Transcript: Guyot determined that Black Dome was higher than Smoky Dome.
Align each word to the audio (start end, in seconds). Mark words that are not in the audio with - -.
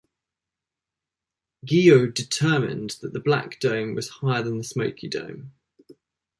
Guyot 1.63 2.15
determined 2.15 2.95
that 3.03 3.23
Black 3.23 3.59
Dome 3.59 3.93
was 3.93 4.09
higher 4.09 4.41
than 4.41 4.63
Smoky 4.63 5.07
Dome. 5.07 5.53